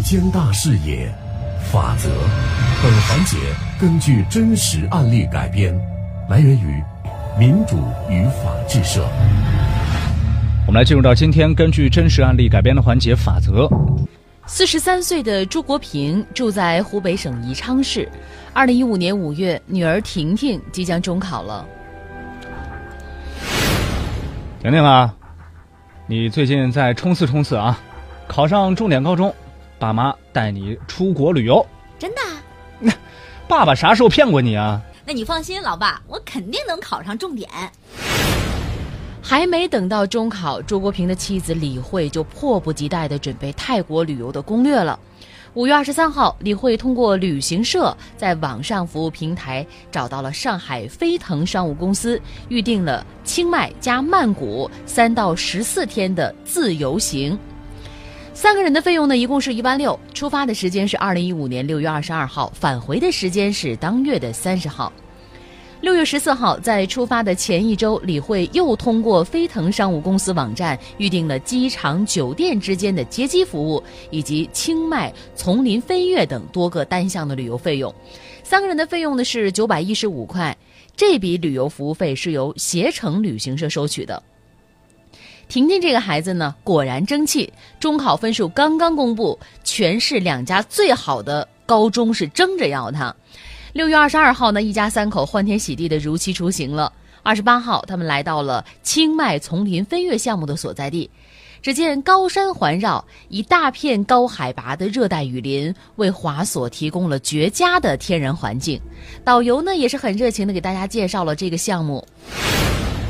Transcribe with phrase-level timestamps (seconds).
[0.00, 1.12] 无间大视野，
[1.70, 2.08] 法则。
[2.82, 3.36] 本环节
[3.78, 5.78] 根据真实案例改编，
[6.26, 6.82] 来源于
[7.38, 7.76] 民主
[8.08, 9.06] 与法治社。
[10.66, 13.68] 我们来进入到今天根据真实案例改编的环节法则。
[14.46, 18.08] 四十三岁的朱国平住在湖北省宜昌市。
[18.54, 21.66] 二零一五年五月，女儿婷婷即将中考了。
[24.62, 25.14] 婷婷啊，
[26.06, 27.78] 你最近在冲刺冲刺啊！
[28.26, 29.34] 考上重点高中，
[29.80, 31.66] 爸妈带你出国旅游。
[31.98, 32.20] 真的？
[32.78, 32.92] 那
[33.48, 34.80] 爸爸啥时候骗过你啊？
[35.06, 37.48] 那你放心，老爸，我肯定能考上重点。
[39.22, 44.98] 还没等到中考，朱国平的妻子李慧就迫不及待地准备泰国旅游的攻略了。
[45.54, 57.36] 五月二十三号，李慧通过旅行社在网上服务平台找到了上海飞腾商务公司，预定了清迈加曼谷三到十四天的自由行。
[58.40, 60.00] 三个人的费用呢，一共是一万六。
[60.14, 64.90] 出发的时间是二零一五年六月二十二号，返回的时间是当月的三十号。
[65.82, 77.94] 六月十四号，在出发的前一周，李慧又通过飞腾商务公司网站预订了机场、酒店之间的接机服务，以及清迈、丛林飞跃等多个单项的旅游费用。
[78.42, 80.56] 三个人的费用呢是九百一十五块，
[80.96, 84.22] 这笔旅游服务费是由携程旅行社收取的。
[85.50, 93.12] 婷婷这个孩子呢，果然争气，中考分数刚刚公布，全市两家最好的高中是争着要他。
[93.72, 96.92] 六月二十二号呢，一家三口欢天喜地的如期出行了。
[97.24, 101.10] 二十八号，他们来到了清迈丛林飞跃项目的所在地。
[101.60, 108.80] 只见高山环绕，一大片高海拔的热带雨林，为滑索提供了绝佳的天然环境。
[109.24, 112.06] 导游呢，也是很热情的给大家介绍了这个项目。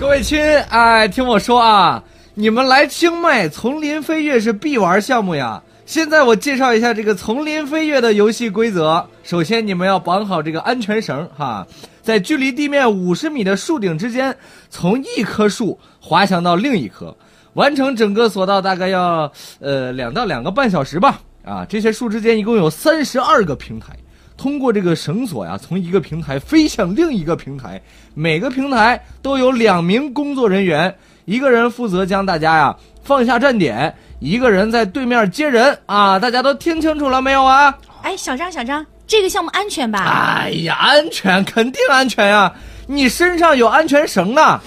[0.00, 2.02] 各位亲，哎，听我说啊，
[2.34, 5.62] 你们来清迈丛林飞跃是必玩项目呀。
[5.84, 9.06] 现在我介绍一下这个丛林飞跃的游戏规则。
[9.22, 11.66] 首先，你们要绑好这个安全绳，哈，
[12.00, 14.34] 在距离地面五十米的树顶之间，
[14.70, 17.14] 从一棵树滑翔到另一棵，
[17.52, 19.30] 完成整个索道大概要
[19.60, 21.20] 呃两到两个半小时吧。
[21.44, 23.94] 啊，这些树之间一共有三十二个平台，
[24.38, 27.82] 通过这个绳索呀，从一个平台飞向另一个平台，
[28.14, 33.94] 每个平台都有两名工作人员，一个人负责将大家呀放下站点。
[34.18, 36.16] 一个人在对面接人啊！
[36.16, 37.76] 大家都听清楚了没有啊？
[38.02, 39.98] 哎，小张，小张，这个项目安全吧？
[39.98, 42.54] 哎呀，安全，肯定安全呀！
[42.86, 44.60] 你身上有安全绳呢。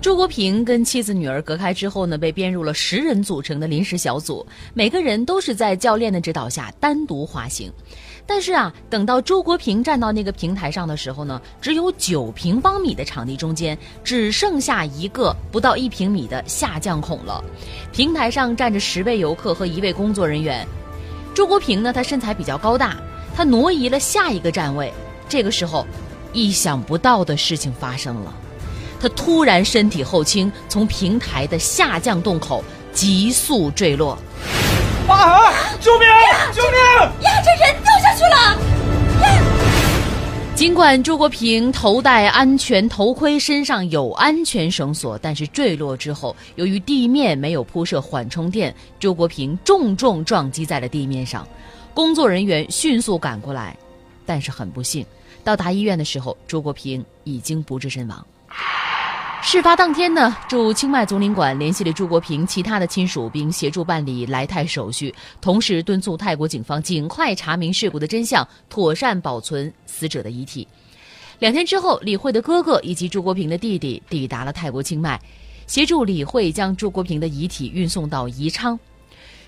[0.00, 7.72] 周国平跟妻子、女儿隔开之后呢，被编入了十人组成的临时小组，每个人都是在教练的指导下单独滑行。
[8.26, 17.42] 但是啊，等到周国平站到那个平台上的时候呢，只有九平方米的场地中间只剩下一个不到一平米的下降孔了。
[17.92, 20.66] 平台上站着十位游客和一位工作人员。
[21.34, 22.96] 周国平呢，他身材比较高大，
[23.34, 24.92] 他挪移了下一个站位。
[25.28, 25.86] 这个时候，
[26.32, 28.32] 意想不到的事情发生了，
[29.00, 32.62] 他突然身体后倾，从平台的下降洞口
[32.92, 34.16] 急速坠落。
[35.08, 35.52] 啊！
[35.80, 36.08] 救命！
[36.52, 36.80] 救命！
[37.22, 37.81] 呀，这人
[38.16, 38.58] 去了！
[40.54, 51.46] 尽管朱国平头戴安全头盔，身上有安全绳索，但是坠落之后，由于地面没有铺设缓冲垫，朱国平重重撞击在了地面上。
[51.94, 53.76] 工作人员迅速赶过来，
[54.24, 55.04] 但是很不幸，
[55.42, 58.26] 到达医院的时候，朱国平已经不治身亡。
[59.44, 70.66] 事发当天呢，驻清迈总领馆联系了朱国平其他的亲属，并协助办理来泰手续，同时敦促泰国警方尽快查明事故的真相，妥善保存死者的遗体。
[71.38, 75.20] 两天之后，李慧的哥哥以及朱国平的弟弟抵达了泰国清迈，
[75.66, 78.78] 协助李慧将朱国平的遗体运送到宜昌。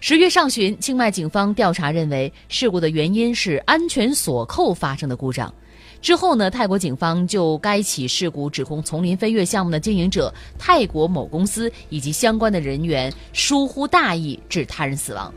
[0.00, 5.54] 十月上旬，清迈警方调查认为，事故的原因是安全锁扣发生的故障。
[6.04, 15.32] 之后呢，泰国警方就该起事故指控丛林飞跃项目的经营者泰国某公司以及相关的人员疏忽大意致他人死亡。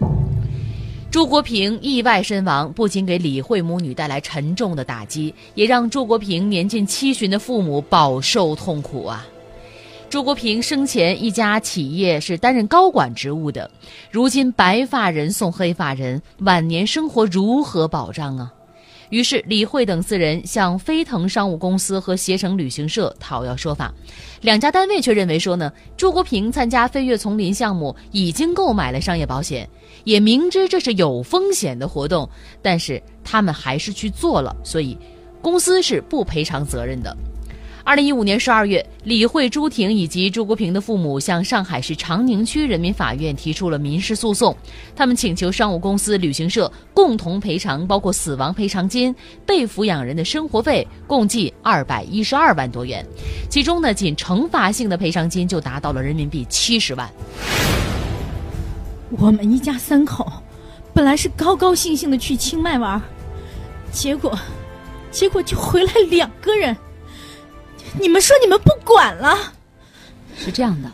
[1.09, 9.25] 朱国平意外身亡，不仅给李慧母女带来沉重的打击，也让朱国平年近七旬的父母饱受痛苦啊！
[10.09, 13.71] 朱国平生前一家企业是担任高管职务的，
[14.11, 18.51] 如今白发人送黑发人，晚年生活如何保障啊？
[19.09, 23.93] 于是，李慧等四人向飞腾商务公司和携程旅行社讨要说法，
[24.41, 29.69] 两家单位却认为说呢，朱国平参加飞跃丛林项目已经购买了商业保险，
[30.03, 32.29] 也明知这是有风险的活动，
[32.61, 34.97] 但是他们还是去做了，所以
[35.41, 37.15] 公司是不赔偿责任的。
[37.87, 44.53] 二零一五年十二月，李慧、朱婷以及朱国平的父母向上海市长宁区人民法院提出了民事诉讼，
[44.93, 53.05] 他们请求商务公司、旅行社共同赔偿包括死亡赔偿金、被抚养人的生活费，共计二百一十二万多元，
[53.49, 57.09] 其中呢，仅惩罚性的赔偿金就达到了人民币七十万。
[59.11, 60.29] 我们一家三口，
[60.93, 63.01] 本来是高高兴兴的去清迈玩，
[63.93, 64.37] 结果，
[65.09, 66.75] 结果就回来两个人。
[67.99, 69.35] 你们说你们不管了？
[70.37, 70.91] 是这样的，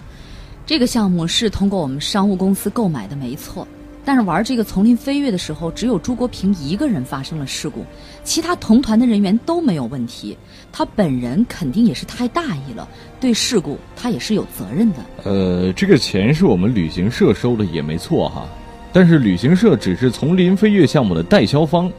[0.66, 3.68] 这个项目是通过我们商务公司购买的，没错。
[4.06, 7.86] 但是玩这个丛林飞跃的时候，只有朱国平一个人发生了事故，
[8.26, 10.38] 其他同团的人员都没有问题。
[10.74, 12.88] 他本人肯定也是太大意了，
[13.22, 15.00] 对事故他也是有责任的。
[15.24, 18.46] 呃，这个钱是我们旅行社收的也没错哈，
[18.92, 21.90] 但是旅行社只是丛林飞跃项目的代销方，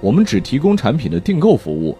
[0.00, 1.96] 我们只提供产品的订购服务。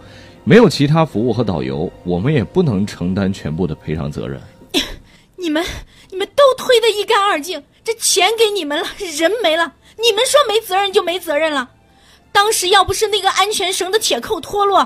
[0.48, 4.40] 没有其他服务和导游，我们也不能承担全部的赔偿责任。
[5.36, 5.62] 你们，
[6.08, 11.68] 你们都推得一干二净，这钱给你们了，人没了，你们说没责任就没责任了。
[12.32, 14.78] 当时要不是那个安全绳的铁扣脱落，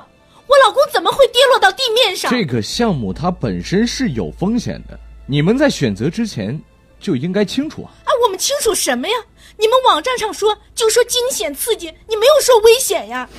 [0.49, 2.29] 我老公怎么会跌落到地面上？
[2.29, 4.99] 这个项目它本身是有风险的，
[5.29, 6.61] 你们在选择之前
[6.99, 7.95] 就应该清楚啊！
[8.05, 9.15] 啊，我们清楚什么呀？
[9.57, 13.31] 你们网站上说就说惊险刺激，你没有说危险呀。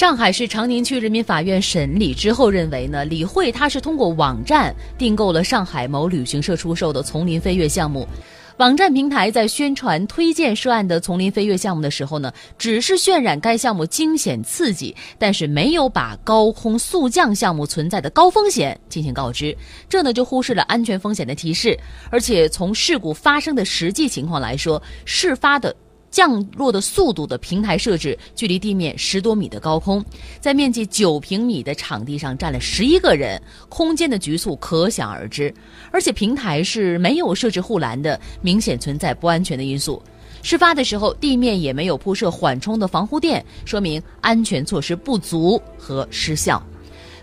[0.00, 8.08] 上海市长宁区人民法院审理之后认为呢，李慧她是通过网站订购了上海某旅行社出售的丛林飞跃项目，
[8.56, 19.54] 网站平台在宣传推荐涉案的丛林飞跃项目的时候呢，只是渲染该项目惊险刺激，但是没有把高空速降项目存在的高风险进行告知，
[19.86, 21.78] 这呢就忽视了安全风险的提示，
[22.10, 25.76] 而且从事故发生的实际情况来说，事发的。
[26.10, 30.04] 降落的速度的平台设置距离地面十多米的高空，
[30.40, 35.52] 在面积九平米的场地上站了十一个人，空间的局促可想而知。
[35.92, 40.02] 而且平台是没有设置护栏的，明显存在不安全的因素。
[40.42, 46.62] 事发的时候，地面也没有铺设缓冲的防护垫，说明安全措施不足和失效。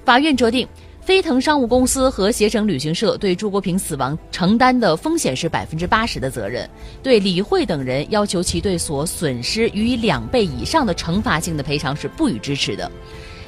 [0.05, 0.67] 法院酌定。
[1.07, 6.69] 飞腾商务公司和携程旅行社对朱国平死亡承担的风险是百分之八十的责任，
[7.01, 12.91] 对李慧等人要求其对所损失予以两倍以上的惩罚性的赔偿是不予支持的。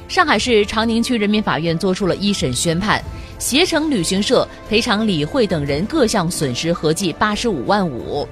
[0.08, 2.98] 上海市长宁区人民法院作出了一审宣判，
[3.38, 8.26] 携程旅行社赔偿李慧等人各项损失合计八十五万五，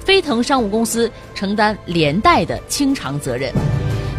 [0.00, 3.50] 飞腾商务公司承担连带的清偿责任。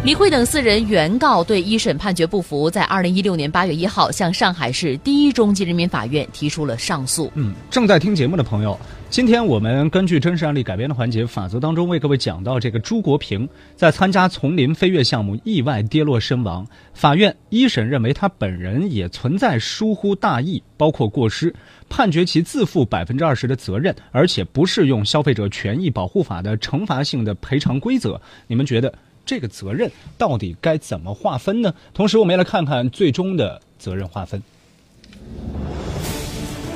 [0.06, 7.28] 李慧等四人原告对一审判决不服，在二零一六年八月一号向上海市第一中级人民法院提出了上诉。
[7.34, 8.78] 嗯，正在听节目的朋友，
[9.10, 16.64] 今天我们根据真实案例改编的环节法则当中，为各位讲到这个朱国平在参加丛林飞跃项目意外跌落身亡，
[16.94, 21.52] 法院一审认为他本人也存在疏忽大意，包括过失，
[21.88, 28.20] 判决其自负百分之二十的责任，而且不适用消费者权益保护法的惩罚性的赔偿规则。
[28.46, 28.94] 你们觉得？
[29.26, 31.74] 这个责任到底该怎么划分呢？
[31.92, 34.40] 同时，我们也来看看最终的责任划分。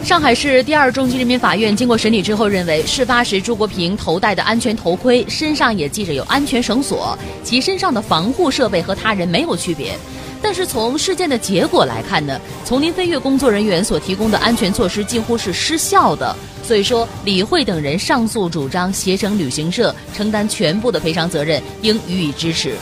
[0.03, 9.97] 上海市第二中级人民法院经过审理之后认为，事发时朱国平头戴的安全头盔，身上也系着有安全绳索，其身上的防护设备和他人没有区别。
[10.51, 16.35] 但是从事件的结果来看呢，丛林飞跃工作人员所提供的安全措施几乎是失效的。
[16.65, 22.75] 所以说，李慧等人上诉主张携程旅行社承担全部的赔偿责任，应予以支持。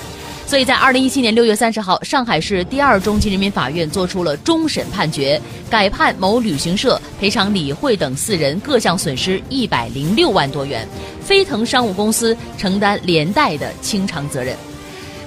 [0.47, 5.39] 所以在二零一七年六月三十号，上海市第二中级人民法院作出了终审判决，
[5.69, 10.89] 改判某旅行社赔偿李慧等四人各项损失一百零六万多元，
[11.21, 14.57] 飞腾商务公司承担连带的清偿责任。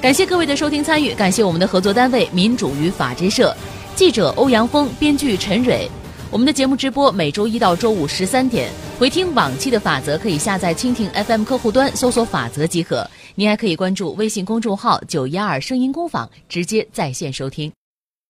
[0.01, 3.55] 感谢各位的收听参与，感谢我们的合作单位民主与法制社，
[3.95, 5.87] 记者欧阳峰，编剧陈蕊。
[6.31, 13.07] 我们的节目直播每周一到周五十三点，回听往期的法则可以下载蜻蜓 FM 客户端搜索“法则”即可。
[13.35, 17.71] 您还可以关注微信公众号“九一二声音工坊”，直接在线收听。